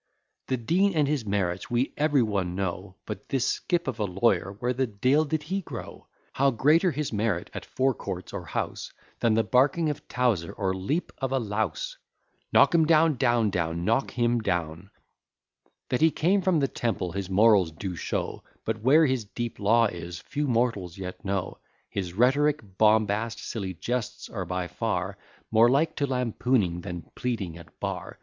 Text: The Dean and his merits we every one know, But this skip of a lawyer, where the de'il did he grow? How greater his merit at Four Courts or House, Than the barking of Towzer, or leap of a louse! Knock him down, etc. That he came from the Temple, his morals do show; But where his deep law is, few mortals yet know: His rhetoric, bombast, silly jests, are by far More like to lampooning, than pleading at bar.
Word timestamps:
The 0.47 0.57
Dean 0.57 0.95
and 0.95 1.07
his 1.07 1.27
merits 1.27 1.69
we 1.69 1.93
every 1.95 2.23
one 2.23 2.55
know, 2.55 2.95
But 3.05 3.29
this 3.29 3.45
skip 3.45 3.87
of 3.87 3.99
a 3.99 4.05
lawyer, 4.05 4.55
where 4.57 4.73
the 4.73 4.87
de'il 4.87 5.25
did 5.25 5.43
he 5.43 5.61
grow? 5.61 6.07
How 6.33 6.49
greater 6.49 6.89
his 6.89 7.13
merit 7.13 7.51
at 7.53 7.65
Four 7.67 7.93
Courts 7.93 8.33
or 8.33 8.43
House, 8.45 8.91
Than 9.19 9.35
the 9.35 9.43
barking 9.43 9.91
of 9.91 10.07
Towzer, 10.07 10.53
or 10.53 10.73
leap 10.73 11.11
of 11.19 11.31
a 11.31 11.37
louse! 11.37 11.97
Knock 12.51 12.73
him 12.73 12.87
down, 12.87 13.13
etc. 13.21 14.89
That 15.89 16.01
he 16.01 16.09
came 16.09 16.41
from 16.41 16.59
the 16.61 16.67
Temple, 16.67 17.11
his 17.11 17.29
morals 17.29 17.69
do 17.71 17.95
show; 17.95 18.43
But 18.65 18.81
where 18.81 19.05
his 19.05 19.23
deep 19.25 19.59
law 19.59 19.85
is, 19.85 20.17
few 20.21 20.47
mortals 20.47 20.97
yet 20.97 21.23
know: 21.23 21.59
His 21.91 22.13
rhetoric, 22.13 22.79
bombast, 22.79 23.37
silly 23.37 23.75
jests, 23.75 24.29
are 24.29 24.45
by 24.45 24.65
far 24.65 25.19
More 25.51 25.69
like 25.69 25.95
to 25.97 26.07
lampooning, 26.07 26.81
than 26.81 27.03
pleading 27.13 27.55
at 27.59 27.79
bar. 27.79 28.17